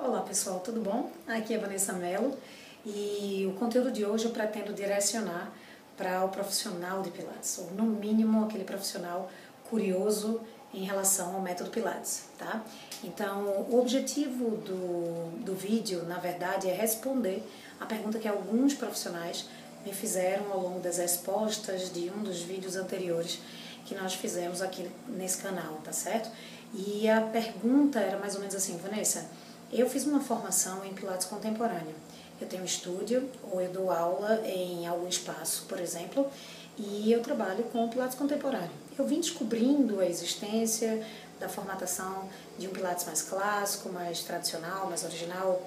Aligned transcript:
Olá 0.00 0.20
pessoal, 0.20 0.60
tudo 0.60 0.80
bom? 0.80 1.10
Aqui 1.26 1.54
é 1.54 1.58
Vanessa 1.58 1.92
Mello 1.92 2.38
e 2.86 3.44
o 3.52 3.58
conteúdo 3.58 3.90
de 3.90 4.06
hoje 4.06 4.26
eu 4.26 4.30
pretendo 4.30 4.72
direcionar 4.72 5.52
para 5.96 6.24
o 6.24 6.28
profissional 6.28 7.02
de 7.02 7.10
Pilates, 7.10 7.58
ou 7.58 7.72
no 7.72 7.82
mínimo 7.82 8.44
aquele 8.44 8.62
profissional 8.62 9.28
curioso 9.68 10.40
em 10.72 10.84
relação 10.84 11.34
ao 11.34 11.40
método 11.42 11.70
Pilates, 11.70 12.26
tá? 12.38 12.64
Então, 13.02 13.66
o 13.68 13.76
objetivo 13.80 14.58
do, 14.58 15.44
do 15.44 15.54
vídeo, 15.56 16.04
na 16.04 16.18
verdade, 16.18 16.70
é 16.70 16.72
responder 16.72 17.42
a 17.80 17.84
pergunta 17.84 18.20
que 18.20 18.28
alguns 18.28 18.74
profissionais 18.74 19.46
me 19.84 19.92
fizeram 19.92 20.52
ao 20.52 20.60
longo 20.60 20.78
das 20.78 20.98
respostas 20.98 21.92
de 21.92 22.08
um 22.08 22.22
dos 22.22 22.40
vídeos 22.40 22.76
anteriores 22.76 23.40
que 23.84 23.96
nós 23.96 24.14
fizemos 24.14 24.62
aqui 24.62 24.88
nesse 25.08 25.38
canal, 25.38 25.74
tá 25.82 25.92
certo? 25.92 26.30
E 26.72 27.08
a 27.08 27.20
pergunta 27.20 27.98
era 27.98 28.16
mais 28.16 28.36
ou 28.36 28.40
menos 28.40 28.54
assim, 28.54 28.76
Vanessa, 28.76 29.28
eu 29.72 29.88
fiz 29.88 30.06
uma 30.06 30.20
formação 30.20 30.84
em 30.84 30.92
Pilates 30.92 31.26
contemporâneo. 31.26 31.94
Eu 32.40 32.46
tenho 32.46 32.62
um 32.62 32.66
estúdio 32.66 33.28
ou 33.50 33.60
eu 33.60 33.70
dou 33.70 33.90
aula 33.90 34.40
em 34.46 34.86
algum 34.86 35.08
espaço, 35.08 35.64
por 35.68 35.80
exemplo, 35.80 36.30
e 36.76 37.12
eu 37.12 37.20
trabalho 37.22 37.64
com 37.64 37.88
Pilates 37.88 38.16
contemporâneo. 38.16 38.70
Eu 38.98 39.06
vim 39.06 39.20
descobrindo 39.20 40.00
a 40.00 40.06
existência 40.06 41.04
da 41.40 41.48
formatação 41.48 42.28
de 42.58 42.68
um 42.68 42.70
Pilates 42.70 43.04
mais 43.04 43.22
clássico, 43.22 43.88
mais 43.88 44.20
tradicional, 44.22 44.88
mais 44.88 45.04
original, 45.04 45.62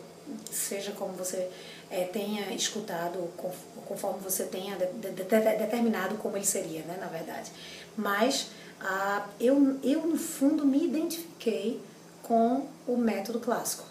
seja 0.50 0.92
como 0.94 1.14
você 1.14 1.50
é, 1.90 2.06
tenha 2.06 2.54
escutado, 2.54 3.30
conforme 3.86 4.20
você 4.22 4.46
tenha 4.46 4.76
de, 4.78 4.86
de, 4.86 5.12
de, 5.12 5.24
determinado 5.24 6.16
como 6.16 6.38
ele 6.38 6.46
seria, 6.46 6.82
né, 6.84 6.98
na 7.00 7.08
verdade. 7.08 7.52
Mas 7.98 8.48
ah, 8.80 9.28
eu, 9.40 9.78
eu, 9.84 10.08
no 10.08 10.18
fundo, 10.18 10.66
me 10.66 10.86
identifiquei 10.86 11.82
com 12.24 12.68
o 12.88 12.96
método 12.96 13.40
clássico. 13.40 13.91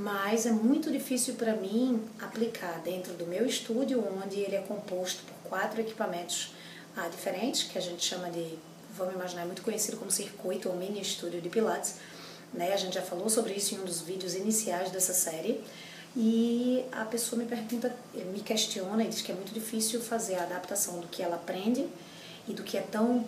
Mas 0.00 0.44
é 0.44 0.50
muito 0.50 0.90
difícil 0.90 1.34
para 1.34 1.54
mim 1.54 2.02
aplicar 2.20 2.80
dentro 2.80 3.12
do 3.12 3.24
meu 3.26 3.46
estúdio, 3.46 4.04
onde 4.20 4.40
ele 4.40 4.56
é 4.56 4.60
composto 4.60 5.22
por 5.22 5.48
quatro 5.48 5.80
equipamentos 5.80 6.52
ah, 6.96 7.06
diferentes, 7.06 7.62
que 7.62 7.78
a 7.78 7.80
gente 7.80 8.04
chama 8.04 8.28
de, 8.28 8.58
vamos 8.96 9.14
imaginar, 9.14 9.42
é 9.42 9.44
muito 9.44 9.62
conhecido 9.62 9.96
como 9.96 10.10
circuito 10.10 10.68
ou 10.68 10.74
mini 10.74 11.00
estúdio 11.00 11.40
de 11.40 11.48
Pilates. 11.48 11.94
Né? 12.52 12.72
A 12.72 12.76
gente 12.76 12.94
já 12.94 13.02
falou 13.02 13.30
sobre 13.30 13.54
isso 13.54 13.76
em 13.76 13.78
um 13.78 13.84
dos 13.84 14.00
vídeos 14.00 14.34
iniciais 14.34 14.90
dessa 14.90 15.14
série. 15.14 15.62
E 16.16 16.84
a 16.90 17.04
pessoa 17.04 17.40
me 17.40 17.46
pergunta, 17.46 17.94
me 18.32 18.40
questiona 18.40 19.04
e 19.04 19.08
diz 19.08 19.20
que 19.20 19.30
é 19.30 19.34
muito 19.34 19.54
difícil 19.54 20.00
fazer 20.00 20.34
a 20.34 20.42
adaptação 20.42 20.98
do 20.98 21.06
que 21.06 21.22
ela 21.22 21.36
aprende 21.36 21.86
e 22.48 22.52
do 22.52 22.64
que 22.64 22.76
é 22.76 22.80
tão 22.82 23.24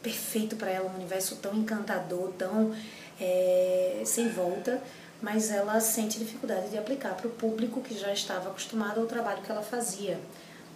perfeito 0.00 0.54
para 0.54 0.70
ela, 0.70 0.88
um 0.88 0.94
universo 0.94 1.34
tão 1.36 1.52
encantador, 1.54 2.32
tão 2.38 2.72
é, 3.20 4.02
sem 4.04 4.28
volta, 4.28 4.80
mas 5.20 5.50
ela 5.50 5.80
sente 5.80 6.18
dificuldade 6.18 6.68
de 6.68 6.78
aplicar 6.78 7.14
para 7.14 7.26
o 7.26 7.30
público 7.30 7.80
que 7.80 7.98
já 7.98 8.12
estava 8.12 8.50
acostumado 8.50 9.00
ao 9.00 9.06
trabalho 9.06 9.42
que 9.42 9.50
ela 9.50 9.62
fazia, 9.62 10.20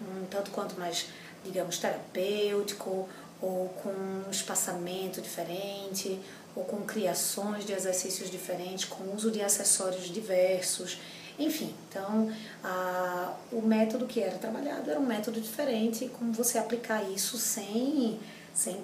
um 0.00 0.24
tanto 0.26 0.50
quanto 0.50 0.78
mais, 0.78 1.06
digamos, 1.44 1.78
terapêutico, 1.78 3.08
ou 3.40 3.68
com 3.82 3.90
um 3.90 4.30
espaçamento 4.30 5.20
diferente, 5.20 6.18
ou 6.54 6.64
com 6.64 6.78
criações 6.78 7.64
de 7.64 7.72
exercícios 7.72 8.30
diferentes, 8.30 8.84
com 8.84 9.14
uso 9.14 9.30
de 9.30 9.42
acessórios 9.42 10.08
diversos. 10.08 10.98
Enfim, 11.38 11.74
então 11.88 12.30
a, 12.62 13.34
o 13.50 13.62
método 13.62 14.06
que 14.06 14.20
era 14.20 14.36
trabalhado 14.36 14.90
era 14.90 15.00
um 15.00 15.06
método 15.06 15.40
diferente, 15.40 16.10
como 16.18 16.32
você 16.32 16.58
aplicar 16.58 17.02
isso 17.10 17.38
sem, 17.38 18.18
sem 18.54 18.82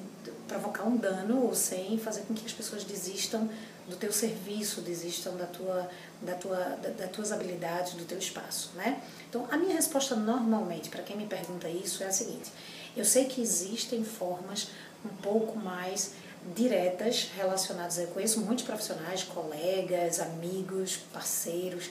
provocar 0.48 0.84
um 0.84 0.96
dano 0.96 1.44
ou 1.44 1.54
sem 1.54 1.98
fazer 1.98 2.22
com 2.22 2.34
que 2.34 2.46
as 2.46 2.52
pessoas 2.52 2.84
desistam 2.84 3.48
do 3.88 3.96
teu 3.96 4.12
serviço, 4.12 4.80
desistam 4.80 5.36
da 5.36 5.46
tua, 5.46 5.88
da 6.20 6.34
tua, 6.34 6.56
da, 6.56 6.90
das 6.90 7.10
tuas 7.10 7.32
habilidades, 7.32 7.94
do 7.94 8.04
teu 8.04 8.18
espaço, 8.18 8.70
né? 8.74 9.00
Então, 9.28 9.46
a 9.50 9.56
minha 9.56 9.74
resposta 9.74 10.16
normalmente 10.16 10.88
para 10.88 11.02
quem 11.02 11.16
me 11.16 11.26
pergunta 11.26 11.68
isso 11.68 12.02
é 12.02 12.06
a 12.06 12.12
seguinte: 12.12 12.50
eu 12.96 13.04
sei 13.04 13.26
que 13.26 13.40
existem 13.40 14.04
formas 14.04 14.68
um 15.04 15.16
pouco 15.22 15.58
mais 15.58 16.12
diretas 16.54 17.30
relacionadas. 17.36 17.98
Eu 17.98 18.08
conheço 18.08 18.40
muitos 18.40 18.64
profissionais, 18.64 19.22
colegas, 19.22 20.20
amigos, 20.20 20.96
parceiros 21.12 21.90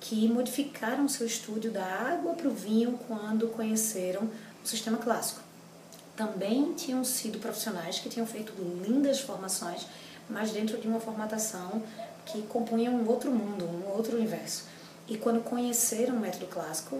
que 0.00 0.28
modificaram 0.28 1.08
seu 1.08 1.26
estúdio 1.26 1.70
da 1.70 1.84
água 1.84 2.34
para 2.34 2.48
o 2.48 2.54
vinho 2.54 2.98
quando 3.08 3.48
conheceram 3.48 4.30
o 4.62 4.68
sistema 4.68 4.98
clássico. 4.98 5.40
Também 6.14 6.74
tinham 6.74 7.02
sido 7.04 7.38
profissionais 7.38 7.98
que 7.98 8.08
tinham 8.08 8.26
feito 8.26 8.52
lindas 8.86 9.20
formações, 9.20 9.86
mas 10.28 10.50
dentro 10.50 10.78
de 10.78 10.86
uma 10.86 11.00
formatação 11.00 11.82
que 12.24 12.42
compunha 12.42 12.90
um 12.90 13.06
outro 13.08 13.30
mundo, 13.30 13.64
um 13.64 13.94
outro 13.94 14.16
universo. 14.16 14.64
E 15.06 15.18
quando 15.18 15.42
conheceram 15.42 16.16
o 16.16 16.20
método 16.20 16.46
clássico, 16.46 16.98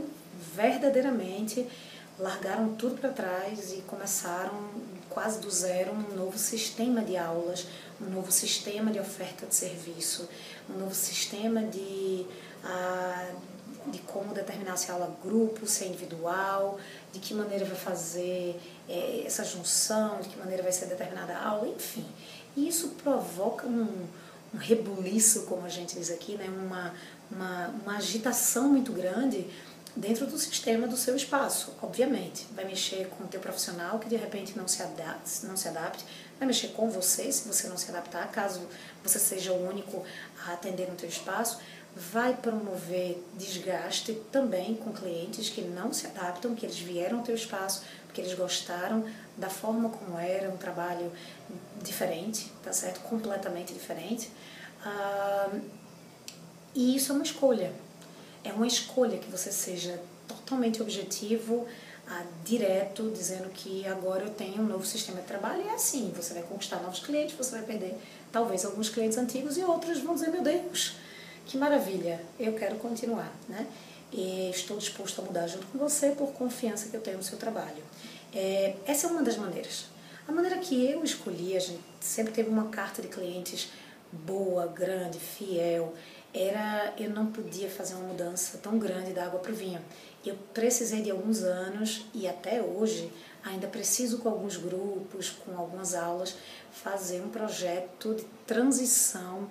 verdadeiramente 0.54 1.66
largaram 2.18 2.74
tudo 2.74 3.00
para 3.00 3.10
trás 3.10 3.72
e 3.72 3.82
começaram 3.82 4.52
quase 5.08 5.40
do 5.40 5.50
zero 5.50 5.92
um 5.92 6.16
novo 6.16 6.38
sistema 6.38 7.02
de 7.02 7.16
aulas, 7.16 7.66
um 8.00 8.10
novo 8.10 8.30
sistema 8.30 8.90
de 8.90 9.00
oferta 9.00 9.46
de 9.46 9.54
serviço, 9.54 10.28
um 10.68 10.78
novo 10.78 10.94
sistema 10.94 11.62
de 11.62 12.26
ah, 12.62 13.32
de 13.86 13.98
como 13.98 14.32
determinar 14.32 14.76
se 14.76 14.90
a 14.90 14.94
aula 14.94 15.14
grupo, 15.22 15.66
se 15.66 15.84
é 15.84 15.88
individual, 15.88 16.78
de 17.12 17.18
que 17.18 17.34
maneira 17.34 17.64
vai 17.64 17.76
fazer 17.76 18.58
é, 18.88 19.24
essa 19.26 19.44
junção, 19.44 20.20
de 20.20 20.28
que 20.28 20.38
maneira 20.38 20.62
vai 20.62 20.72
ser 20.72 20.86
determinada 20.86 21.34
a 21.34 21.48
aula, 21.48 21.68
enfim. 21.68 22.06
E 22.56 22.68
isso 22.68 22.90
provoca 23.02 23.66
um, 23.66 24.06
um 24.54 24.58
rebuliço, 24.58 25.42
como 25.42 25.64
a 25.66 25.68
gente 25.68 25.96
diz 25.96 26.10
aqui, 26.10 26.36
né? 26.36 26.48
uma, 26.48 26.94
uma, 27.30 27.68
uma 27.82 27.96
agitação 27.96 28.68
muito 28.68 28.92
grande 28.92 29.46
dentro 29.96 30.26
do 30.26 30.38
sistema 30.38 30.86
do 30.86 30.96
seu 30.96 31.14
espaço, 31.14 31.72
obviamente. 31.82 32.46
Vai 32.54 32.64
mexer 32.64 33.08
com 33.08 33.24
o 33.24 33.26
teu 33.28 33.40
profissional 33.40 33.98
que 33.98 34.08
de 34.08 34.16
repente 34.16 34.56
não 34.56 34.66
se 34.66 34.82
adapte, 34.82 35.46
não 35.46 35.56
se 35.56 35.68
adapte, 35.68 36.04
vai 36.38 36.48
mexer 36.48 36.68
com 36.68 36.90
você 36.90 37.30
se 37.30 37.46
você 37.46 37.68
não 37.68 37.76
se 37.76 37.90
adaptar, 37.90 38.30
caso 38.30 38.60
você 39.02 39.18
seja 39.18 39.52
o 39.52 39.68
único 39.68 40.04
a 40.46 40.52
atender 40.52 40.88
no 40.88 40.96
teu 40.96 41.08
espaço, 41.08 41.58
vai 41.96 42.34
promover 42.34 43.24
desgaste 43.34 44.14
também 44.32 44.74
com 44.74 44.92
clientes 44.92 45.48
que 45.48 45.62
não 45.62 45.92
se 45.92 46.06
adaptam, 46.08 46.54
que 46.54 46.66
eles 46.66 46.78
vieram 46.78 47.18
ao 47.18 47.24
teu 47.24 47.36
espaço 47.36 47.82
porque 48.14 48.20
eles 48.20 48.34
gostaram 48.34 49.04
da 49.36 49.48
forma 49.48 49.88
como 49.88 50.18
era, 50.18 50.48
um 50.48 50.56
trabalho 50.56 51.10
diferente, 51.82 52.52
tá 52.62 52.72
certo? 52.72 53.00
Completamente 53.00 53.72
diferente. 53.72 54.30
Ah, 54.84 55.50
e 56.74 56.96
isso 56.96 57.12
é 57.12 57.14
uma 57.14 57.24
escolha. 57.24 57.72
É 58.42 58.52
uma 58.52 58.66
escolha 58.66 59.18
que 59.18 59.30
você 59.30 59.50
seja 59.50 60.00
totalmente 60.28 60.82
objetivo, 60.82 61.66
ah, 62.06 62.24
direto, 62.44 63.10
dizendo 63.10 63.48
que 63.50 63.86
agora 63.86 64.24
eu 64.24 64.30
tenho 64.30 64.62
um 64.62 64.66
novo 64.66 64.84
sistema 64.84 65.20
de 65.20 65.26
trabalho 65.26 65.62
e 65.62 65.68
é 65.68 65.74
assim, 65.74 66.12
você 66.14 66.34
vai 66.34 66.42
conquistar 66.42 66.80
novos 66.80 67.00
clientes, 67.00 67.34
você 67.36 67.52
vai 67.52 67.62
perder 67.62 67.96
talvez 68.30 68.64
alguns 68.64 68.88
clientes 68.88 69.16
antigos 69.16 69.56
e 69.56 69.64
outros 69.64 70.00
vão 70.00 70.14
dizer, 70.14 70.30
meu 70.30 70.42
Deus, 70.42 70.96
que 71.46 71.56
maravilha, 71.56 72.20
eu 72.38 72.52
quero 72.54 72.76
continuar, 72.76 73.32
né? 73.48 73.66
E 74.12 74.50
estou 74.50 74.76
disposto 74.76 75.20
a 75.20 75.24
mudar 75.24 75.46
junto 75.46 75.66
com 75.66 75.78
você 75.78 76.10
por 76.10 76.32
confiança 76.32 76.88
que 76.88 76.96
eu 76.96 77.00
tenho 77.00 77.16
no 77.16 77.22
seu 77.22 77.38
trabalho. 77.38 77.82
É, 78.34 78.74
essa 78.86 79.06
é 79.06 79.10
uma 79.10 79.22
das 79.22 79.36
maneiras. 79.36 79.86
A 80.26 80.32
maneira 80.32 80.58
que 80.58 80.90
eu 80.90 81.04
escolhi, 81.04 81.56
a 81.56 81.60
gente 81.60 81.82
sempre 82.00 82.32
teve 82.32 82.48
uma 82.48 82.68
carta 82.68 83.00
de 83.00 83.08
clientes 83.08 83.70
boa, 84.10 84.66
grande, 84.66 85.18
fiel, 85.18 85.94
era 86.32 86.92
eu 86.98 87.10
não 87.10 87.26
podia 87.26 87.70
fazer 87.70 87.94
uma 87.94 88.08
mudança 88.08 88.58
tão 88.58 88.78
grande 88.78 89.12
da 89.12 89.26
água 89.26 89.38
para 89.38 89.52
o 89.52 89.54
vinho. 89.54 89.80
Eu 90.24 90.36
precisei 90.52 91.02
de 91.02 91.10
alguns 91.10 91.42
anos 91.42 92.06
e 92.14 92.26
até 92.26 92.60
hoje 92.60 93.12
ainda 93.44 93.66
preciso 93.66 94.18
com 94.18 94.28
alguns 94.28 94.56
grupos, 94.56 95.30
com 95.30 95.56
algumas 95.56 95.94
aulas, 95.94 96.34
fazer 96.72 97.20
um 97.20 97.28
projeto 97.28 98.14
de 98.14 98.24
transição 98.46 99.48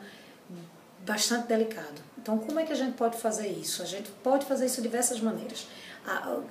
bastante 1.05 1.47
delicado. 1.47 2.01
Então, 2.17 2.37
como 2.37 2.59
é 2.59 2.65
que 2.65 2.71
a 2.71 2.75
gente 2.75 2.95
pode 2.95 3.17
fazer 3.17 3.47
isso? 3.47 3.81
A 3.81 3.85
gente 3.85 4.09
pode 4.23 4.45
fazer 4.45 4.65
isso 4.65 4.77
de 4.77 4.83
diversas 4.83 5.19
maneiras. 5.19 5.67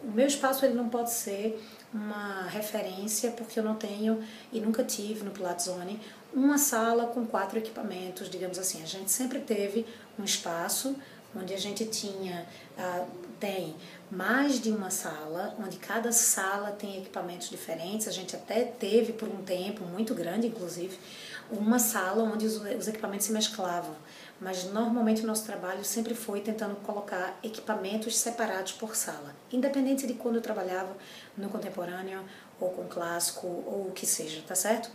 O 0.05 0.11
meu 0.13 0.27
espaço 0.27 0.65
ele 0.65 0.75
não 0.75 0.89
pode 0.89 1.11
ser 1.11 1.61
uma 1.93 2.47
referência, 2.49 3.31
porque 3.33 3.59
eu 3.59 3.65
não 3.65 3.75
tenho 3.75 4.23
e 4.53 4.61
nunca 4.61 4.83
tive 4.83 5.25
no 5.25 5.31
Pilates 5.31 5.67
Zone 5.67 6.01
uma 6.33 6.57
sala 6.57 7.07
com 7.07 7.27
quatro 7.27 7.59
equipamentos, 7.59 8.31
digamos 8.31 8.59
assim. 8.59 8.83
A 8.83 8.87
gente 8.87 9.11
sempre 9.11 9.41
teve 9.41 9.87
um 10.19 10.25
espaço 10.25 10.97
onde 11.35 11.55
a 11.55 11.59
gente 11.59 11.85
tinha, 11.87 12.47
tem 13.41 13.75
mais 14.11 14.61
de 14.61 14.71
uma 14.71 14.91
sala, 14.91 15.55
onde 15.59 15.79
cada 15.79 16.13
sala 16.13 16.71
tem 16.71 16.99
equipamentos 16.99 17.49
diferentes. 17.49 18.07
A 18.07 18.13
gente 18.13 18.37
até 18.37 18.65
teve 18.65 19.13
por 19.13 19.29
um 19.29 19.43
tempo, 19.43 19.85
muito 19.85 20.15
grande 20.15 20.47
inclusive, 20.47 20.99
uma 21.51 21.79
sala 21.79 22.23
onde 22.23 22.47
os 22.47 22.89
equipamentos 22.89 23.27
se 23.27 23.33
mesclavam 23.33 23.95
mas 24.43 24.65
normalmente 24.65 25.23
o 25.23 25.27
nosso 25.27 25.45
trabalho 25.45 25.85
sempre 25.85 26.15
foi 26.15 26.41
tentando 26.41 26.75
colocar 26.77 27.39
equipamentos 27.45 28.17
separados 28.17 28.73
por 28.73 28.97
sala, 28.97 29.35
independente 29.53 30.07
de 30.07 30.15
quando 30.15 30.37
eu 30.37 30.43
trabalhava 30.43 30.97
no 31.37 31.49
contemporâneo 31.49 32.25
ou 32.61 32.71
com 32.71 32.85
clássico 32.89 33.47
ou 33.47 33.87
o 33.89 33.93
que 33.93 34.05
seja, 34.05 34.43
tá 34.47 34.57
certo? 34.57 34.91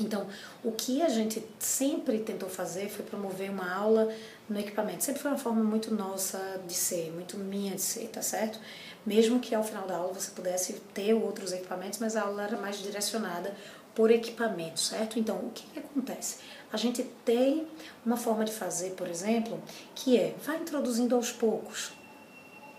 Então, 0.00 0.26
o 0.64 0.72
que 0.72 1.02
a 1.02 1.10
gente 1.10 1.46
sempre 1.58 2.20
tentou 2.20 2.48
fazer 2.48 2.88
foi 2.88 3.04
promover 3.04 3.50
uma 3.50 3.70
aula 3.70 4.10
no 4.48 4.58
equipamento. 4.58 5.04
Sempre 5.04 5.20
foi 5.20 5.30
uma 5.30 5.36
forma 5.36 5.62
muito 5.62 5.94
nossa 5.94 6.58
de 6.66 6.72
ser, 6.72 7.12
muito 7.12 7.36
minha 7.36 7.74
de 7.74 7.82
ser, 7.82 8.08
tá 8.08 8.22
certo? 8.22 8.58
Mesmo 9.04 9.40
que 9.40 9.54
ao 9.54 9.62
final 9.62 9.86
da 9.86 9.96
aula 9.96 10.14
você 10.14 10.30
pudesse 10.30 10.72
ter 10.94 11.12
outros 11.12 11.52
equipamentos, 11.52 11.98
mas 11.98 12.16
a 12.16 12.22
aula 12.22 12.44
era 12.44 12.56
mais 12.56 12.78
direcionada 12.78 13.54
por 13.94 14.10
equipamento, 14.10 14.80
certo? 14.80 15.18
Então, 15.18 15.36
o 15.36 15.50
que, 15.50 15.66
que 15.66 15.80
acontece? 15.80 16.38
A 16.72 16.76
gente 16.76 17.02
tem 17.24 17.66
uma 18.06 18.16
forma 18.16 18.44
de 18.44 18.52
fazer, 18.52 18.90
por 18.90 19.08
exemplo, 19.08 19.60
que 19.94 20.16
é, 20.16 20.34
vai 20.44 20.56
introduzindo 20.58 21.16
aos 21.16 21.32
poucos, 21.32 21.92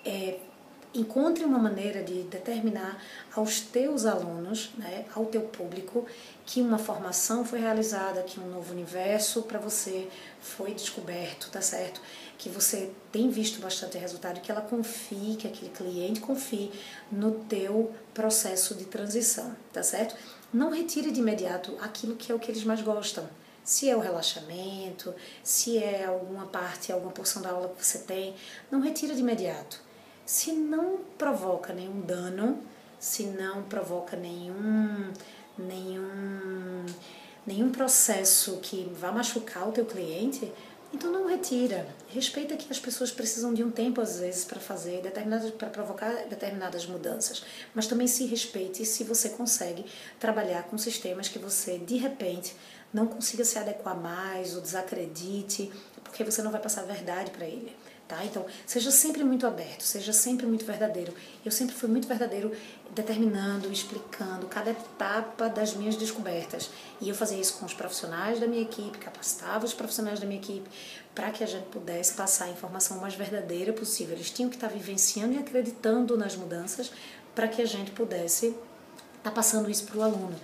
é, 0.05 0.39
encontre 0.93 1.43
uma 1.43 1.57
maneira 1.57 2.03
de 2.03 2.23
determinar 2.23 3.01
aos 3.33 3.61
teus 3.61 4.05
alunos, 4.05 4.71
né, 4.77 5.05
ao 5.15 5.25
teu 5.25 5.41
público, 5.41 6.05
que 6.45 6.61
uma 6.61 6.77
formação 6.77 7.45
foi 7.45 7.59
realizada, 7.59 8.23
que 8.23 8.39
um 8.39 8.49
novo 8.49 8.73
universo 8.73 9.43
para 9.43 9.59
você 9.59 10.07
foi 10.41 10.73
descoberto, 10.73 11.49
tá 11.49 11.61
certo? 11.61 12.01
Que 12.38 12.49
você 12.49 12.91
tem 13.11 13.29
visto 13.29 13.61
bastante 13.61 13.97
resultado, 13.97 14.41
que 14.41 14.51
ela 14.51 14.61
confie, 14.61 15.35
que 15.38 15.47
aquele 15.47 15.71
cliente 15.71 16.19
confie 16.19 16.71
no 17.11 17.31
teu 17.45 17.93
processo 18.13 18.75
de 18.75 18.85
transição, 18.85 19.55
tá 19.71 19.83
certo? 19.83 20.15
Não 20.53 20.69
retire 20.69 21.11
de 21.11 21.21
imediato 21.21 21.77
aquilo 21.79 22.15
que 22.15 22.31
é 22.31 22.35
o 22.35 22.39
que 22.39 22.51
eles 22.51 22.65
mais 22.65 22.81
gostam. 22.81 23.29
Se 23.63 23.89
é 23.89 23.95
o 23.95 23.99
relaxamento, 23.99 25.13
se 25.43 25.77
é 25.77 26.05
alguma 26.05 26.47
parte, 26.47 26.91
alguma 26.91 27.11
porção 27.11 27.41
da 27.41 27.51
aula 27.51 27.69
que 27.69 27.85
você 27.85 27.99
tem, 27.99 28.35
não 28.71 28.81
retira 28.81 29.13
de 29.13 29.21
imediato. 29.21 29.79
Se 30.25 30.51
não 30.51 30.99
provoca 31.17 31.73
nenhum 31.73 32.01
dano, 32.01 32.61
se 32.99 33.23
não 33.23 33.63
provoca 33.63 34.15
nenhum, 34.15 35.11
nenhum, 35.57 36.85
nenhum 37.45 37.71
processo 37.71 38.57
que 38.57 38.91
vá 38.99 39.11
machucar 39.11 39.67
o 39.67 39.71
teu 39.71 39.85
cliente, 39.85 40.51
então 40.93 41.11
não 41.11 41.27
retira. 41.27 41.88
Respeita 42.09 42.55
que 42.57 42.71
as 42.71 42.79
pessoas 42.79 43.11
precisam 43.11 43.53
de 43.53 43.63
um 43.63 43.71
tempo 43.71 44.01
às 44.01 44.19
vezes 44.19 44.43
para 44.43 44.59
fazer 44.59 45.01
determinadas 45.01 45.51
para 45.51 45.69
provocar 45.69 46.11
determinadas 46.27 46.85
mudanças, 46.85 47.43
mas 47.73 47.88
também 47.88 48.07
se 48.07 48.25
respeite 48.25 48.85
se 48.85 49.03
você 49.03 49.29
consegue 49.29 49.85
trabalhar 50.19 50.63
com 50.63 50.77
sistemas 50.77 51.27
que 51.27 51.39
você 51.39 51.77
de 51.77 51.97
repente 51.97 52.55
não 52.93 53.07
consiga 53.07 53.45
se 53.45 53.57
adequar 53.57 53.95
mais 53.95 54.55
ou 54.55 54.61
desacredite, 54.61 55.71
porque 56.03 56.23
você 56.23 56.41
não 56.41 56.51
vai 56.51 56.61
passar 56.61 56.81
a 56.81 56.85
verdade 56.85 57.31
para 57.31 57.45
ele. 57.45 57.73
Tá? 58.11 58.25
Então, 58.25 58.45
seja 58.65 58.91
sempre 58.91 59.23
muito 59.23 59.47
aberto, 59.47 59.83
seja 59.83 60.11
sempre 60.11 60.45
muito 60.45 60.65
verdadeiro. 60.65 61.13
Eu 61.45 61.49
sempre 61.49 61.73
fui 61.73 61.87
muito 61.87 62.09
verdadeiro, 62.09 62.51
determinando, 62.93 63.71
explicando 63.71 64.47
cada 64.47 64.71
etapa 64.71 65.47
das 65.47 65.73
minhas 65.73 65.95
descobertas. 65.95 66.69
E 66.99 67.07
eu 67.07 67.15
fazia 67.15 67.39
isso 67.39 67.53
com 67.53 67.65
os 67.65 67.73
profissionais 67.73 68.37
da 68.37 68.47
minha 68.47 68.63
equipe, 68.63 68.97
capacitava 68.97 69.63
os 69.63 69.73
profissionais 69.73 70.19
da 70.19 70.25
minha 70.25 70.41
equipe 70.41 70.69
para 71.15 71.31
que 71.31 71.41
a 71.41 71.47
gente 71.47 71.67
pudesse 71.69 72.11
passar 72.11 72.45
a 72.45 72.49
informação 72.49 72.99
mais 72.99 73.15
verdadeira 73.15 73.71
possível. 73.71 74.13
Eles 74.13 74.29
tinham 74.29 74.49
que 74.49 74.57
estar 74.57 74.67
vivenciando 74.67 75.35
e 75.35 75.37
acreditando 75.37 76.17
nas 76.17 76.35
mudanças 76.35 76.91
para 77.33 77.47
que 77.47 77.61
a 77.61 77.65
gente 77.65 77.91
pudesse 77.91 78.47
estar 78.47 78.59
tá 79.23 79.31
passando 79.31 79.69
isso 79.69 79.85
para 79.85 79.97
o 79.97 80.03
aluno. 80.03 80.35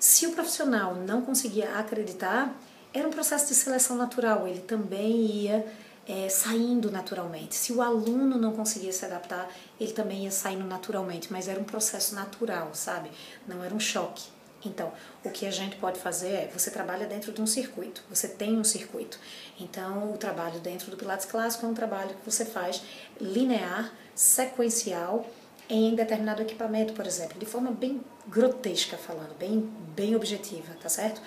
Se 0.00 0.26
o 0.26 0.32
profissional 0.32 0.96
não 0.96 1.22
conseguia 1.22 1.76
acreditar, 1.76 2.52
era 2.92 3.06
um 3.06 3.12
processo 3.12 3.46
de 3.46 3.54
seleção 3.54 3.96
natural, 3.96 4.48
ele 4.48 4.62
também 4.62 5.24
ia 5.24 5.64
é, 6.06 6.28
saindo 6.28 6.90
naturalmente. 6.90 7.54
Se 7.54 7.72
o 7.72 7.80
aluno 7.80 8.38
não 8.38 8.52
conseguia 8.52 8.92
se 8.92 9.04
adaptar, 9.04 9.48
ele 9.80 9.92
também 9.92 10.24
ia 10.24 10.30
saindo 10.30 10.64
naturalmente, 10.64 11.32
mas 11.32 11.48
era 11.48 11.60
um 11.60 11.64
processo 11.64 12.14
natural, 12.14 12.70
sabe? 12.74 13.10
Não 13.46 13.62
era 13.62 13.74
um 13.74 13.80
choque. 13.80 14.24
Então, 14.64 14.92
o 15.24 15.30
que 15.30 15.44
a 15.44 15.50
gente 15.50 15.76
pode 15.76 15.98
fazer 15.98 16.28
é, 16.28 16.50
você 16.52 16.70
trabalha 16.70 17.06
dentro 17.06 17.32
de 17.32 17.42
um 17.42 17.46
circuito, 17.46 18.02
você 18.08 18.28
tem 18.28 18.56
um 18.56 18.64
circuito. 18.64 19.18
Então, 19.58 20.12
o 20.12 20.16
trabalho 20.16 20.60
dentro 20.60 20.90
do 20.90 20.96
Pilates 20.96 21.26
clássico 21.26 21.66
é 21.66 21.68
um 21.68 21.74
trabalho 21.74 22.14
que 22.14 22.30
você 22.30 22.44
faz 22.44 22.82
linear, 23.20 23.92
sequencial, 24.14 25.26
em 25.68 25.94
determinado 25.94 26.42
equipamento, 26.42 26.92
por 26.92 27.06
exemplo, 27.06 27.38
de 27.38 27.46
forma 27.46 27.70
bem 27.70 28.00
grotesca 28.26 28.96
falando, 28.96 29.34
bem, 29.38 29.60
bem 29.96 30.14
objetiva, 30.14 30.74
tá 30.80 30.88
certo? 30.88 31.20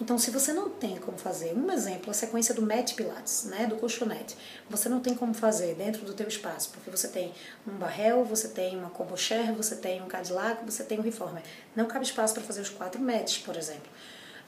Então, 0.00 0.18
se 0.18 0.30
você 0.30 0.52
não 0.52 0.68
tem 0.70 0.96
como 0.96 1.16
fazer, 1.16 1.54
um 1.54 1.70
exemplo, 1.70 2.10
a 2.10 2.14
sequência 2.14 2.54
do 2.54 2.62
Mat 2.62 2.94
Pilates, 2.94 3.44
né, 3.44 3.66
do 3.66 3.76
colchonete, 3.76 4.36
você 4.68 4.88
não 4.88 5.00
tem 5.00 5.14
como 5.14 5.32
fazer 5.32 5.74
dentro 5.74 6.04
do 6.04 6.14
teu 6.14 6.26
espaço, 6.26 6.70
porque 6.70 6.90
você 6.90 7.08
tem 7.08 7.32
um 7.66 7.72
barrel, 7.72 8.24
você 8.24 8.48
tem 8.48 8.76
uma 8.76 8.90
combo 8.90 9.16
chair, 9.16 9.52
você 9.52 9.76
tem 9.76 10.02
um 10.02 10.06
Cadillac, 10.06 10.64
você 10.64 10.82
tem 10.82 10.98
um 10.98 11.02
reformer. 11.02 11.42
Não 11.76 11.86
cabe 11.86 12.04
espaço 12.04 12.34
para 12.34 12.42
fazer 12.42 12.62
os 12.62 12.68
quatro 12.68 13.00
mats, 13.00 13.38
por 13.38 13.56
exemplo. 13.56 13.90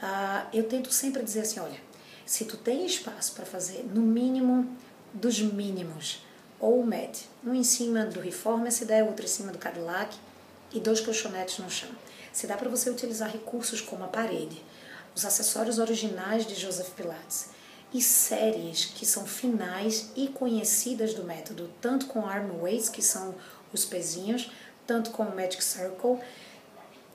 Ah, 0.03 0.49
eu 0.53 0.65
tento 0.65 0.93
sempre 0.93 1.23
dizer 1.23 1.41
assim, 1.41 1.61
olha, 1.61 1.81
se 2.27 2.45
tu 2.45 2.57
tem 2.57 2.85
espaço 2.85 3.33
para 3.35 3.45
fazer 3.45 3.85
no 3.85 4.01
mínimo 4.01 4.69
dos 5.13 5.41
mínimos, 5.41 6.25
ou 6.59 6.81
o 6.81 6.87
mat, 6.87 7.21
um 7.45 7.55
em 7.55 7.63
cima 7.63 8.05
do 8.07 8.21
reformer, 8.21 8.73
se 8.73 8.85
der, 8.85 9.05
outro 9.05 9.25
em 9.25 9.29
cima 9.29 9.53
do 9.53 9.59
Cadillac, 9.59 10.17
e 10.73 10.81
dois 10.81 11.01
colchonetes 11.01 11.59
no 11.59 11.71
chão. 11.71 11.91
Se 12.33 12.47
dá 12.47 12.57
para 12.57 12.69
você 12.69 12.91
utilizar 12.91 13.31
recursos 13.31 13.81
como 13.81 14.05
a 14.05 14.09
parede, 14.09 14.61
os 15.15 15.25
acessórios 15.25 15.79
originais 15.79 16.47
de 16.47 16.55
Joseph 16.55 16.91
Pilates 16.91 17.51
e 17.93 18.03
séries 18.03 18.87
que 18.87 19.07
são 19.07 19.25
finais 19.25 20.11
e 20.17 20.27
conhecidas 20.27 21.15
do 21.15 21.23
método, 21.23 21.71
tanto 21.81 22.07
com 22.07 22.27
arm 22.27 22.61
weights, 22.61 22.89
que 22.89 23.01
são 23.01 23.35
os 23.73 23.85
pezinhos, 23.85 24.51
tanto 24.85 25.11
com 25.11 25.23
o 25.23 25.35
Magic 25.37 25.63
Circle. 25.63 26.19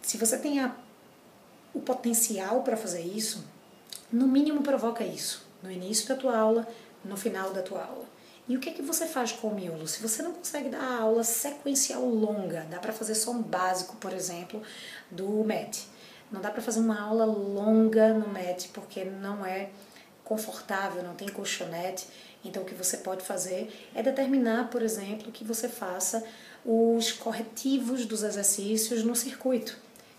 Se 0.01 0.17
você 0.17 0.37
tem 0.37 0.61
a, 0.61 0.73
o 1.73 1.81
potencial 1.81 2.63
para 2.63 2.77
fazer 2.77 3.01
isso, 3.01 3.43
no 4.09 4.25
mínimo 4.25 4.63
provoca 4.63 5.03
isso, 5.03 5.45
no 5.61 5.69
início 5.69 6.07
da 6.07 6.15
tua 6.15 6.37
aula, 6.37 6.65
no 7.03 7.17
final 7.17 7.51
da 7.51 7.61
tua 7.61 7.83
aula. 7.83 8.05
E 8.47 8.55
o 8.55 8.59
que, 8.59 8.69
é 8.69 8.73
que 8.73 8.81
você 8.81 9.05
faz 9.05 9.33
com 9.33 9.49
o 9.49 9.53
miolo? 9.53 9.87
Se 9.87 10.01
você 10.01 10.23
não 10.23 10.33
consegue 10.33 10.69
dar 10.69 10.81
a 10.81 11.01
aula 11.01 11.23
sequencial 11.23 12.03
longa, 12.03 12.65
dá 12.69 12.79
para 12.79 12.93
fazer 12.93 13.13
só 13.13 13.31
um 13.31 13.41
básico, 13.43 13.95
por 13.97 14.11
exemplo, 14.13 14.63
do 15.11 15.43
MET 15.43 15.87
não 16.31 16.41
dá 16.41 16.51
para 16.51 16.61
fazer 16.61 16.79
uma 16.79 16.99
aula 16.99 17.25
longa 17.25 18.13
no 18.13 18.29
MET 18.29 18.69
porque 18.69 19.03
não 19.03 19.45
é 19.45 19.69
confortável, 20.23 21.03
não 21.03 21.15
tem 21.15 21.27
colchonete. 21.27 22.07
Então, 22.45 22.63
o 22.63 22.65
que 22.65 22.75
você 22.75 22.97
pode 22.97 23.23
fazer 23.23 23.89
é 23.95 24.01
determinar, 24.01 24.69
por 24.69 24.81
exemplo, 24.81 25.31
que 25.31 25.43
você 25.43 25.67
faça 25.67 26.23
os 26.65 27.11
corretivos 27.11 28.05
dos 28.05 28.23
exercícios 28.23 29.03
no 29.03 29.15
circuito. 29.15 29.77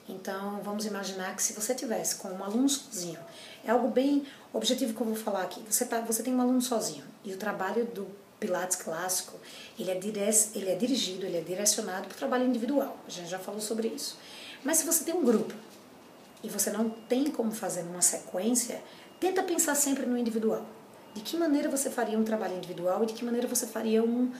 Então, 0.09 0.61
vamos 0.62 0.85
imaginar 0.85 1.37
que 1.37 1.43
se 1.43 1.53
você 1.53 1.75
tivesse 1.75 2.17
com 2.17 2.29
um 2.29 2.43
aluno 2.43 2.69
sozinho, 2.69 3.21
é 3.65 3.71
algo 3.71 3.89
bem 3.89 4.27
objetivo 4.53 4.93
que 4.93 5.01
eu 5.01 5.07
vou 5.07 5.17
falar 5.17 5.43
aqui. 5.43 5.62
Você, 5.71 5.85
tá, 5.85 6.01
você 6.01 6.23
tem 6.23 6.35
um 6.35 6.41
aluno 6.41 6.61
sozinho 6.61 7.05
e 7.25 7.33
o 7.33 7.37
trabalho 7.37 7.85
do 7.87 8.09
Pilates 8.41 8.77
clássico, 8.77 9.38
ele 9.79 9.90
é, 9.90 9.95
dire, 9.95 10.21
ele 10.55 10.71
é 10.71 10.75
dirigido, 10.75 11.26
ele 11.26 11.37
é 11.37 11.43
direcionado 11.43 12.09
para 12.09 12.14
o 12.14 12.19
trabalho 12.19 12.47
individual. 12.47 12.99
A 13.07 13.11
gente 13.11 13.29
já 13.29 13.38
falou 13.38 13.61
sobre 13.61 13.88
isso. 13.88 14.19
Mas 14.64 14.79
se 14.79 14.87
você 14.87 15.05
tem 15.05 15.14
um 15.14 15.25
grupo, 15.25 15.55
e 16.42 16.49
você 16.49 16.70
não 16.70 16.90
tem 16.90 17.30
como 17.30 17.52
fazer 17.52 17.82
numa 17.82 18.02
sequência, 18.02 18.82
tenta 19.18 19.42
pensar 19.42 19.75
sempre 19.75 20.06
no 20.06 20.16
individual. 20.16 20.64
De 21.14 21.20
que 21.23 21.37
maneira 21.37 21.68
você 21.68 21.90
faria 21.90 22.18
um 22.18 22.25
trabalho 22.25 22.56
individual 22.56 23.02
e 23.02 23.06
de 23.06 23.14
que 23.14 23.25
maneira 23.25 23.49
você 23.49 23.66
faria 23.66 24.02
um, 24.02 24.30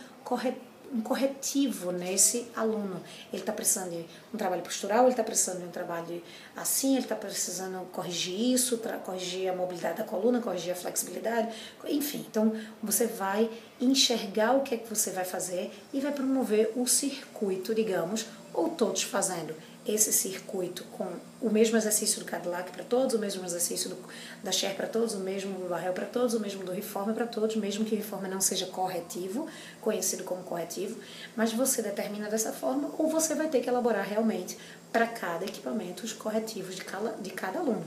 um 0.93 1.01
corretivo 1.01 1.93
nesse 1.93 2.49
aluno. 2.55 3.01
Ele 3.33 3.43
está 3.43 3.53
precisando 3.53 3.91
de 3.91 4.07
um 4.33 4.39
trabalho 4.39 4.63
postural, 4.63 5.03
ele 5.03 5.11
está 5.11 5.25
precisando 5.25 5.59
de 5.61 5.65
um 5.67 5.71
trabalho 5.71 6.23
assim, 6.57 6.93
ele 6.93 7.05
está 7.05 7.17
precisando 7.17 7.85
corrigir 7.91 8.55
isso, 8.55 8.81
corrigir 9.05 9.51
a 9.51 9.55
mobilidade 9.55 9.99
da 9.99 10.05
coluna, 10.05 10.41
corrigir 10.41 10.73
a 10.73 10.77
flexibilidade, 10.77 11.53
enfim. 11.89 12.25
Então 12.29 12.53
você 12.83 13.07
vai 13.07 13.51
enxergar 13.81 14.53
o 14.57 14.63
que 14.63 14.75
é 14.75 14.79
que 14.79 14.89
você 14.89 15.11
vai 15.11 15.25
fazer 15.25 15.73
e 15.93 16.01
vai 16.01 16.13
promover 16.13 16.73
o 16.77 16.87
circuito, 16.87 17.75
digamos, 17.75 18.27
ou 18.53 18.69
todos 18.71 19.03
fazendo 19.03 19.55
esse 19.87 20.13
circuito 20.13 20.85
com 20.93 21.07
o 21.41 21.49
mesmo 21.49 21.77
exercício 21.77 22.21
do 22.21 22.27
Cadillac 22.27 22.71
para 22.71 22.85
todos, 22.85 23.15
o 23.15 23.19
mesmo 23.19 23.45
exercício 23.45 23.89
do, 23.89 23.97
da 24.43 24.53
Cher 24.53 24.75
para 24.75 24.87
todos, 24.87 25.15
o 25.15 25.21
mesmo 25.21 25.59
do 25.59 25.69
Barrel 25.69 25.93
para 25.93 26.05
todos, 26.05 26.35
o 26.35 26.41
mesmo 26.41 26.65
do 26.65 26.73
Reforma 26.73 27.15
para 27.15 27.27
todos, 27.27 27.57
mesmo 27.57 27.85
que 27.85 27.95
Reforma 27.95 28.29
não 28.29 28.41
seja 28.41 28.67
corretivo, 28.67 29.47
conhecido 29.81 30.23
como 30.25 30.43
corretivo, 30.43 30.99
mas 31.35 31.53
você 31.53 31.81
determina 31.81 32.29
dessa 32.29 32.53
forma 32.53 32.91
ou 32.99 33.09
você 33.09 33.35
vai 33.35 33.49
ter 33.49 33.61
que 33.61 33.71
elaborar 33.71 34.07
realmente 34.07 34.59
para 34.93 35.07
cada 35.07 35.45
equipamento 35.45 36.05
os 36.05 36.13
corretivos 36.13 36.77
de 36.77 36.85
cada, 36.85 37.13
de 37.13 37.31
cada 37.31 37.59
aluno. 37.59 37.85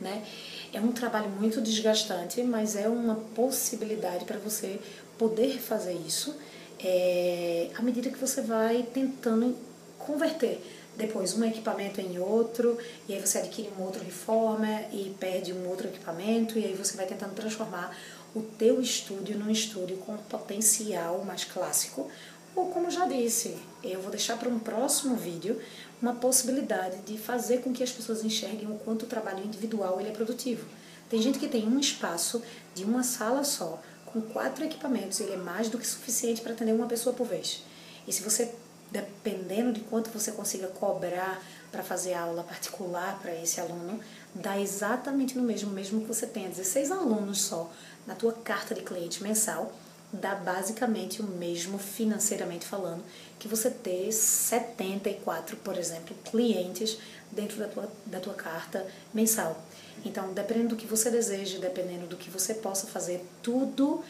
Né? 0.00 0.24
É 0.72 0.80
um 0.80 0.92
trabalho 0.92 1.28
muito 1.28 1.60
desgastante, 1.60 2.42
mas 2.42 2.74
é 2.76 2.88
uma 2.88 3.16
possibilidade 3.34 4.24
para 4.24 4.38
você 4.38 4.80
poder 5.18 5.60
fazer 5.60 5.92
isso 5.92 6.34
é, 6.82 7.68
à 7.76 7.82
medida 7.82 8.08
que 8.08 8.16
você 8.16 8.40
vai 8.40 8.82
tentando 8.82 9.54
converter 9.98 10.79
depois 11.00 11.34
um 11.34 11.44
equipamento 11.44 12.00
em 12.00 12.18
outro, 12.18 12.78
e 13.08 13.14
aí 13.14 13.20
você 13.20 13.38
adquire 13.38 13.70
um 13.78 13.82
outro 13.82 14.04
reformer 14.04 14.88
e 14.92 15.14
perde 15.18 15.52
um 15.52 15.68
outro 15.68 15.88
equipamento, 15.88 16.58
e 16.58 16.64
aí 16.64 16.74
você 16.74 16.96
vai 16.96 17.06
tentando 17.06 17.34
transformar 17.34 17.96
o 18.34 18.42
teu 18.42 18.80
estúdio 18.80 19.38
num 19.38 19.50
estúdio 19.50 19.96
com 19.98 20.16
potencial 20.16 21.24
mais 21.24 21.44
clássico, 21.44 22.08
ou 22.54 22.70
como 22.70 22.90
já 22.90 23.06
disse, 23.06 23.56
eu 23.82 24.00
vou 24.00 24.10
deixar 24.10 24.36
para 24.36 24.48
um 24.48 24.58
próximo 24.58 25.16
vídeo 25.16 25.60
uma 26.02 26.14
possibilidade 26.14 26.98
de 26.98 27.16
fazer 27.16 27.58
com 27.58 27.72
que 27.72 27.82
as 27.82 27.90
pessoas 27.90 28.24
enxerguem 28.24 28.70
o 28.70 28.74
quanto 28.78 29.04
o 29.04 29.08
trabalho 29.08 29.44
individual 29.44 30.00
ele 30.00 30.08
é 30.08 30.12
produtivo. 30.12 30.66
Tem 31.08 31.20
gente 31.20 31.38
que 31.38 31.48
tem 31.48 31.66
um 31.66 31.78
espaço 31.78 32.42
de 32.74 32.84
uma 32.84 33.02
sala 33.02 33.44
só, 33.44 33.80
com 34.06 34.20
quatro 34.20 34.64
equipamentos, 34.64 35.20
ele 35.20 35.34
é 35.34 35.36
mais 35.36 35.68
do 35.68 35.78
que 35.78 35.86
suficiente 35.86 36.40
para 36.40 36.52
atender 36.52 36.72
uma 36.72 36.86
pessoa 36.86 37.14
por 37.14 37.26
vez. 37.26 37.62
E 38.06 38.12
se 38.12 38.22
você, 38.22 38.52
dependendo 38.90 39.72
de 39.72 39.80
quanto 39.80 40.10
você 40.10 40.32
consiga 40.32 40.66
cobrar 40.68 41.42
para 41.70 41.82
fazer 41.82 42.14
aula 42.14 42.42
particular 42.42 43.18
para 43.20 43.34
esse 43.34 43.60
aluno, 43.60 44.00
dá 44.34 44.60
exatamente 44.60 45.36
no 45.36 45.44
mesmo, 45.44 45.70
mesmo 45.70 46.00
que 46.00 46.08
você 46.08 46.26
tenha 46.26 46.48
16 46.48 46.90
alunos 46.90 47.40
só 47.42 47.70
na 48.06 48.14
tua 48.14 48.32
carta 48.32 48.74
de 48.74 48.82
cliente 48.82 49.22
mensal, 49.22 49.72
dá 50.12 50.34
basicamente 50.34 51.22
o 51.22 51.24
mesmo 51.24 51.78
financeiramente 51.78 52.66
falando 52.66 53.04
que 53.38 53.46
você 53.46 53.70
ter 53.70 54.10
74, 54.10 55.56
por 55.58 55.78
exemplo, 55.78 56.16
clientes 56.24 56.98
dentro 57.30 57.58
da 57.58 57.68
tua, 57.68 57.88
da 58.06 58.18
tua 58.20 58.34
carta 58.34 58.84
mensal. 59.14 59.56
Então, 60.04 60.32
dependendo 60.32 60.70
do 60.70 60.76
que 60.76 60.86
você 60.86 61.10
deseja, 61.10 61.58
dependendo 61.58 62.06
do 62.06 62.16
que 62.16 62.30
você 62.30 62.54
possa 62.54 62.86
fazer, 62.86 63.24
tudo 63.42 64.02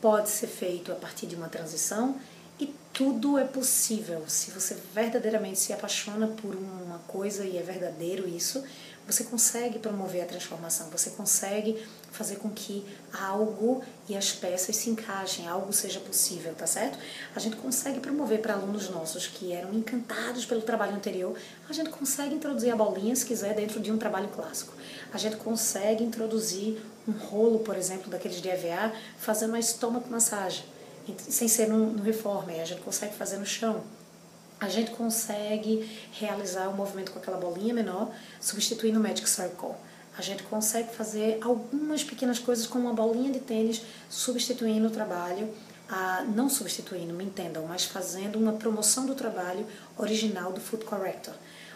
pode 0.00 0.30
ser 0.30 0.46
feito 0.46 0.92
a 0.92 0.94
partir 0.94 1.26
de 1.26 1.34
uma 1.34 1.48
transição 1.48 2.18
e 2.58 2.74
tudo 2.92 3.38
é 3.38 3.44
possível. 3.44 4.24
Se 4.28 4.50
você 4.50 4.76
verdadeiramente 4.94 5.58
se 5.58 5.72
apaixona 5.72 6.28
por 6.28 6.54
uma 6.54 6.98
coisa 7.06 7.44
e 7.44 7.56
é 7.56 7.62
verdadeiro 7.62 8.28
isso, 8.28 8.64
você 9.06 9.24
consegue 9.24 9.78
promover 9.78 10.22
a 10.22 10.26
transformação, 10.26 10.88
você 10.88 11.10
consegue 11.10 11.84
fazer 12.10 12.36
com 12.36 12.48
que 12.48 12.86
algo 13.12 13.82
e 14.08 14.16
as 14.16 14.32
peças 14.32 14.76
se 14.76 14.88
encaixem, 14.88 15.46
algo 15.46 15.72
seja 15.72 16.00
possível, 16.00 16.54
tá 16.54 16.66
certo? 16.66 16.98
A 17.34 17.38
gente 17.38 17.56
consegue 17.56 18.00
promover 18.00 18.40
para 18.40 18.54
alunos 18.54 18.88
nossos 18.88 19.26
que 19.26 19.52
eram 19.52 19.74
encantados 19.74 20.46
pelo 20.46 20.62
trabalho 20.62 20.94
anterior, 20.94 21.36
a 21.68 21.72
gente 21.72 21.90
consegue 21.90 22.34
introduzir 22.34 22.72
a 22.72 22.76
bolinha, 22.76 23.14
se 23.14 23.26
quiser, 23.26 23.54
dentro 23.54 23.78
de 23.78 23.92
um 23.92 23.98
trabalho 23.98 24.28
clássico. 24.28 24.72
A 25.12 25.18
gente 25.18 25.36
consegue 25.36 26.02
introduzir 26.02 26.80
um 27.06 27.12
rolo, 27.12 27.58
por 27.58 27.76
exemplo, 27.76 28.10
daqueles 28.10 28.40
de 28.40 28.48
EVA, 28.48 28.92
fazendo 29.18 29.50
uma 29.50 29.58
estômago 29.58 30.08
massagem, 30.08 30.64
sem 31.18 31.48
ser 31.48 31.68
no, 31.68 31.92
no 31.92 32.02
reforme, 32.02 32.60
a 32.60 32.64
gente 32.64 32.80
consegue 32.80 33.14
fazer 33.14 33.38
no 33.38 33.46
chão 33.46 33.82
a 34.60 34.68
gente 34.68 34.92
consegue 34.92 35.88
realizar 36.12 36.68
o 36.68 36.74
movimento 36.74 37.12
com 37.12 37.18
aquela 37.18 37.36
bolinha 37.36 37.74
menor, 37.74 38.10
substituindo 38.40 38.98
o 38.98 39.02
Magic 39.02 39.28
Circle. 39.28 39.72
A 40.16 40.22
gente 40.22 40.42
consegue 40.44 40.94
fazer 40.94 41.38
algumas 41.42 42.04
pequenas 42.04 42.38
coisas 42.38 42.66
com 42.66 42.78
uma 42.78 42.92
bolinha 42.92 43.32
de 43.32 43.40
tênis, 43.40 43.82
substituindo 44.08 44.86
o 44.86 44.90
trabalho, 44.90 45.52
a, 45.88 46.24
não 46.34 46.48
substituindo, 46.48 47.12
me 47.12 47.24
entendam, 47.24 47.66
mas 47.66 47.84
fazendo 47.84 48.38
uma 48.38 48.52
promoção 48.52 49.06
do 49.06 49.14
trabalho 49.14 49.66
original 49.98 50.52
do 50.52 50.60
Foot 50.60 50.84
Corrector. 50.84 51.34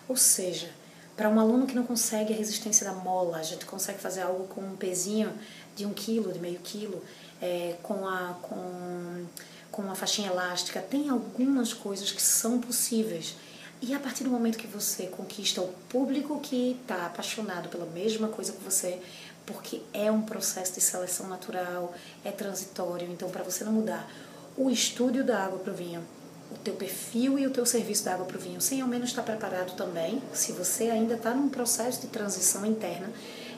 Ou 0.09 0.17
seja, 0.17 0.71
para 1.19 1.29
um 1.29 1.41
aluno 1.41 1.67
que 1.67 1.75
não 1.75 1.83
consegue 1.83 2.33
a 2.33 2.37
resistência 2.37 2.87
da 2.87 2.93
mola, 2.93 3.39
a 3.39 3.43
gente 3.43 3.67
consegue 3.67 3.99
fazer 3.99 4.23
algo 4.23 4.47
com 4.47 4.61
um 4.61 4.77
pezinho 4.77 5.33
de 5.75 5.85
um 5.85 5.93
quilo, 5.93 6.33
de 6.33 6.39
meio 6.39 6.61
quilo, 6.61 7.03
é, 7.43 7.75
com 7.83 8.07
a 8.07 8.39
com 8.41 9.27
com 9.71 9.83
uma 9.83 9.95
faixinha 9.95 10.31
elástica, 10.31 10.81
tem 10.81 11.11
algumas 11.11 11.73
coisas 11.75 12.11
que 12.11 12.23
são 12.23 12.61
possíveis. 12.61 13.37
E 13.81 13.95
a 13.95 14.01
partir 14.01 14.25
do 14.25 14.31
momento 14.31 14.59
que 14.59 14.67
você 14.67 15.07
conquista 15.07 15.61
o 15.61 15.69
público 15.89 16.41
que 16.41 16.79
está 16.81 17.07
apaixonado 17.07 17.69
pela 17.69 17.85
mesma 17.87 18.29
coisa 18.29 18.53
que 18.53 18.65
você, 18.65 18.99
porque 19.47 19.83
é 19.93 20.11
um 20.11 20.23
processo 20.23 20.73
de 20.75 20.81
seleção 20.81 21.29
natural, 21.29 21.95
é 22.25 22.31
transitório, 22.33 23.09
então 23.11 23.29
para 23.29 23.45
você 23.45 23.63
não 23.63 23.73
mudar 23.73 24.11
o 24.57 24.71
estúdio 24.71 25.23
da 25.23 25.45
água 25.45 25.59
para 25.59 25.73
o 25.73 25.77
vinho, 25.77 26.05
o 26.51 26.57
teu 26.59 26.75
perfil 26.75 27.39
e 27.39 27.47
o 27.47 27.51
teu 27.51 27.67
serviço 27.67 28.05
da 28.05 28.15
água 28.15 28.27
para 28.27 28.37
o 28.37 28.41
vinho, 28.41 28.61
sem 28.61 28.81
ao 28.81 28.89
menos 28.89 29.11
estar 29.11 29.23
preparado 29.23 29.77
também, 29.77 30.23
se 30.33 30.53
você 30.53 30.85
ainda 30.85 31.15
está 31.15 31.35
num 31.35 31.49
processo 31.49 32.01
de 32.01 32.07
transição 32.09 32.65
interna, 32.65 33.11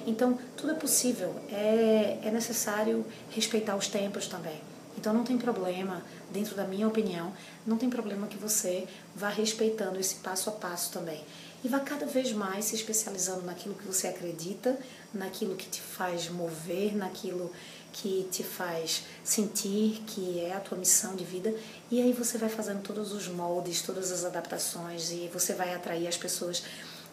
então 0.07 0.39
tudo 0.57 0.73
é 0.73 0.75
possível, 0.75 1.35
é, 1.51 2.19
é 2.23 2.31
necessário 2.31 3.05
respeitar 3.31 3.77
os 3.77 3.89
tempos 3.89 4.27
também. 4.27 4.61
Então 4.99 5.15
não 5.15 5.25
tem 5.25 5.39
problema, 5.39 6.03
dentro 6.31 6.55
da 6.55 6.65
minha 6.65 6.87
opinião, 6.87 7.33
não 7.67 7.77
tem 7.77 7.89
problema 7.89 8.27
que 8.27 8.37
você 8.37 8.87
vá 9.15 9.29
respeitando 9.29 9.99
esse 9.99 10.17
passo 10.17 10.51
a 10.51 10.53
passo 10.53 10.91
também. 10.93 11.23
E 11.63 11.69
vá 11.69 11.79
cada 11.79 12.07
vez 12.07 12.33
mais 12.33 12.67
se 12.67 12.75
especializando 12.75 13.43
naquilo 13.43 13.75
que 13.75 13.87
você 13.87 14.09
acredita, 14.09 14.79
naquilo 15.13 15.55
que 15.55 15.69
te 15.69 15.81
faz 15.81 16.29
mover, 16.29 16.97
naquilo 16.97 17.51
que 17.93 18.29
te 18.31 18.43
faz 18.43 19.05
sentir 19.25 20.03
que 20.07 20.41
é 20.41 20.55
a 20.55 20.61
tua 20.61 20.79
missão 20.79 21.15
de 21.17 21.25
vida. 21.25 21.55
E 21.91 22.01
aí 22.01 22.13
você 22.13 22.39
vai 22.39 22.49
fazendo 22.49 22.83
todos 22.83 23.13
os 23.13 23.29
moldes, 23.29 23.83
todas 23.83 24.13
as 24.13 24.25
adaptações 24.25 25.11
e 25.11 25.29
você 25.33 25.55
vai 25.55 25.75
atrair 25.75 26.07
as 26.07 26.17
pessoas 26.17 26.63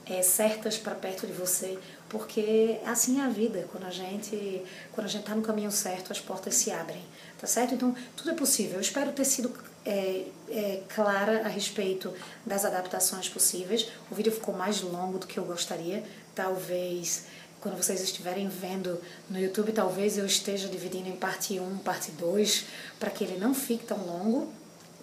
é, 0.09 0.21
certas 0.21 0.77
para 0.77 0.95
perto 0.95 1.27
de 1.27 1.33
você, 1.33 1.77
porque 2.07 2.79
assim 2.85 3.19
é 3.19 3.23
a 3.23 3.29
vida. 3.29 3.67
Quando 3.71 3.85
a 3.85 3.89
gente 3.89 4.63
quando 4.91 5.05
a 5.05 5.09
gente 5.09 5.21
está 5.21 5.35
no 5.35 5.41
caminho 5.41 5.71
certo, 5.71 6.11
as 6.11 6.19
portas 6.19 6.55
se 6.55 6.71
abrem, 6.71 7.03
tá 7.37 7.45
certo? 7.45 7.73
Então 7.73 7.95
tudo 8.15 8.31
é 8.31 8.33
possível. 8.33 8.75
Eu 8.75 8.81
espero 8.81 9.11
ter 9.11 9.25
sido 9.25 9.53
é, 9.85 10.25
é, 10.49 10.83
clara 10.87 11.45
a 11.45 11.47
respeito 11.47 12.13
das 12.45 12.65
adaptações 12.65 13.27
possíveis. 13.27 13.89
O 14.09 14.15
vídeo 14.15 14.31
ficou 14.31 14.55
mais 14.55 14.81
longo 14.81 15.19
do 15.19 15.27
que 15.27 15.37
eu 15.37 15.45
gostaria. 15.45 16.03
Talvez 16.33 17.25
quando 17.61 17.75
vocês 17.75 18.01
estiverem 18.01 18.47
vendo 18.47 19.01
no 19.29 19.39
YouTube, 19.39 19.71
talvez 19.71 20.17
eu 20.17 20.25
esteja 20.25 20.67
dividindo 20.67 21.09
em 21.09 21.15
parte 21.15 21.59
1, 21.59 21.77
parte 21.79 22.11
2, 22.11 22.65
para 22.99 23.09
que 23.09 23.23
ele 23.23 23.37
não 23.37 23.53
fique 23.53 23.85
tão 23.85 23.97
longo 24.05 24.47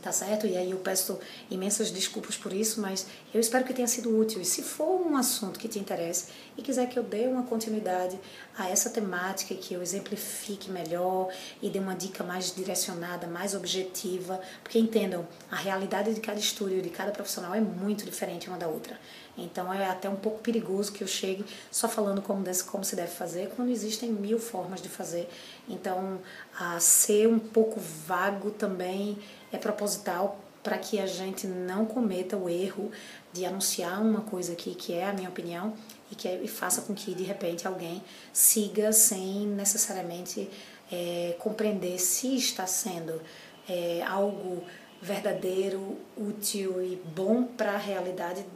tá 0.04 0.12
certo? 0.12 0.46
E 0.46 0.54
aí 0.54 0.70
eu 0.70 0.76
peço 0.76 1.18
imensas 1.50 1.90
desculpas 1.90 2.36
por 2.36 2.52
isso, 2.52 2.78
mas 2.78 3.06
eu 3.32 3.40
espero 3.40 3.64
que 3.64 3.72
tenha 3.72 3.88
sido 3.88 4.14
útil. 4.14 4.38
E 4.38 4.44
se 4.44 4.60
for 4.60 5.00
um 5.00 5.16
assunto 5.16 5.58
que 5.58 5.66
te 5.66 5.78
interesse 5.78 6.26
e 6.58 6.62
quiser 6.62 6.86
que 6.90 6.98
eu 6.98 7.02
dê 7.02 7.26
uma 7.26 7.44
continuidade 7.44 8.20
a 8.56 8.68
essa 8.68 8.90
temática, 8.90 9.54
que 9.54 9.72
eu 9.72 9.80
exemplifique 9.80 10.70
melhor 10.70 11.32
e 11.62 11.70
dê 11.70 11.78
uma 11.78 11.94
dica 11.94 12.22
mais 12.22 12.54
direcionada, 12.54 13.26
mais 13.26 13.54
objetiva, 13.54 14.38
porque 14.62 14.78
entendam, 14.78 15.26
a 15.50 15.56
realidade 15.56 16.12
de 16.12 16.20
cada 16.20 16.38
estúdio, 16.38 16.82
de 16.82 16.90
cada 16.90 17.10
profissional 17.10 17.54
é 17.54 17.60
muito 17.60 18.04
diferente 18.04 18.46
uma 18.46 18.58
da 18.58 18.68
outra. 18.68 19.00
Então 19.36 19.72
é 19.72 19.86
até 19.86 20.08
um 20.08 20.16
pouco 20.16 20.38
perigoso 20.38 20.92
que 20.92 21.02
eu 21.02 21.08
chegue 21.08 21.44
só 21.70 21.88
falando 21.88 22.22
como, 22.22 22.42
desse, 22.42 22.64
como 22.64 22.84
se 22.84 22.94
deve 22.94 23.10
fazer, 23.10 23.50
quando 23.56 23.70
existem 23.70 24.10
mil 24.10 24.38
formas 24.38 24.80
de 24.80 24.88
fazer. 24.88 25.28
Então, 25.68 26.20
a 26.58 26.78
ser 26.78 27.26
um 27.28 27.38
pouco 27.38 27.80
vago 27.80 28.50
também 28.50 29.18
é 29.52 29.58
proposital 29.58 30.40
para 30.62 30.78
que 30.78 30.98
a 30.98 31.06
gente 31.06 31.46
não 31.46 31.84
cometa 31.84 32.36
o 32.36 32.48
erro 32.48 32.90
de 33.32 33.44
anunciar 33.44 34.00
uma 34.00 34.22
coisa 34.22 34.54
aqui 34.54 34.74
que 34.74 34.94
é 34.94 35.06
a 35.06 35.12
minha 35.12 35.28
opinião 35.28 35.74
e 36.10 36.14
que 36.14 36.26
é, 36.26 36.40
e 36.42 36.48
faça 36.48 36.80
com 36.82 36.94
que 36.94 37.14
de 37.14 37.22
repente 37.22 37.66
alguém 37.66 38.02
siga 38.32 38.90
sem 38.92 39.46
necessariamente 39.46 40.48
é, 40.90 41.36
compreender 41.38 41.98
se 41.98 42.34
está 42.36 42.66
sendo 42.66 43.20
é, 43.68 44.02
algo 44.06 44.64
verdadeiro, 45.02 45.98
útil 46.16 46.82
e 46.82 46.96
bom 47.14 47.44
para 47.44 47.72
a 47.72 47.78
realidade 47.78 48.46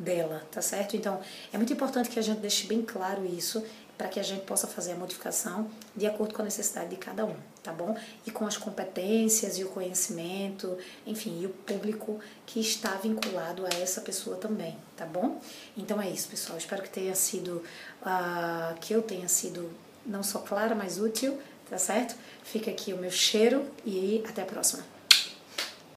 dela, 0.00 0.42
tá 0.50 0.62
certo? 0.62 0.96
Então, 0.96 1.20
é 1.52 1.58
muito 1.58 1.72
importante 1.72 2.08
que 2.08 2.18
a 2.18 2.22
gente 2.22 2.38
deixe 2.38 2.66
bem 2.66 2.80
claro 2.80 3.24
isso 3.24 3.62
para 3.98 4.08
que 4.08 4.18
a 4.18 4.22
gente 4.22 4.46
possa 4.46 4.66
fazer 4.66 4.92
a 4.92 4.96
modificação 4.96 5.70
de 5.94 6.06
acordo 6.06 6.32
com 6.32 6.40
a 6.40 6.46
necessidade 6.46 6.88
de 6.88 6.96
cada 6.96 7.26
um, 7.26 7.36
tá 7.62 7.70
bom? 7.70 7.94
E 8.26 8.30
com 8.30 8.46
as 8.46 8.56
competências 8.56 9.58
e 9.58 9.64
o 9.64 9.68
conhecimento, 9.68 10.78
enfim, 11.06 11.38
e 11.42 11.44
o 11.44 11.50
público 11.50 12.18
que 12.46 12.60
está 12.60 12.92
vinculado 12.94 13.66
a 13.66 13.68
essa 13.78 14.00
pessoa 14.00 14.36
também, 14.36 14.74
tá 14.96 15.04
bom? 15.04 15.38
Então 15.76 16.00
é 16.00 16.08
isso, 16.08 16.28
pessoal. 16.28 16.56
Espero 16.56 16.82
que 16.82 16.88
tenha 16.88 17.14
sido, 17.14 17.62
uh, 18.00 18.74
que 18.80 18.94
eu 18.94 19.02
tenha 19.02 19.28
sido 19.28 19.70
não 20.06 20.22
só 20.22 20.38
clara, 20.38 20.74
mas 20.74 20.98
útil, 20.98 21.38
tá 21.68 21.76
certo? 21.76 22.16
Fica 22.42 22.70
aqui 22.70 22.94
o 22.94 22.96
meu 22.96 23.10
cheiro 23.10 23.66
e 23.84 24.24
até 24.26 24.40
a 24.40 24.46
próxima. 24.46 24.82